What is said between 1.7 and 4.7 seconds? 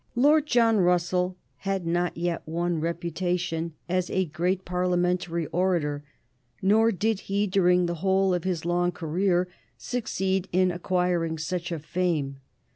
not yet won reputation as a great